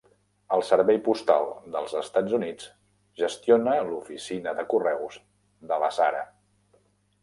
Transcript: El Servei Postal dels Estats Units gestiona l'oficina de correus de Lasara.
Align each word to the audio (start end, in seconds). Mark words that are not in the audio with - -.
El 0.55 0.61
Servei 0.69 0.97
Postal 1.07 1.45
dels 1.75 1.93
Estats 2.01 2.33
Units 2.39 2.67
gestiona 3.23 3.77
l'oficina 3.93 4.59
de 4.63 4.69
correus 4.75 5.25
de 5.73 5.83
Lasara. 5.87 6.31